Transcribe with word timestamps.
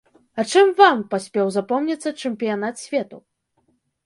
А 0.39 0.45
чым 0.53 0.71
вам 0.79 1.03
паспеў 1.11 1.51
запомніцца 1.57 2.15
чэмпіянат 2.25 2.75
свету? 2.87 3.23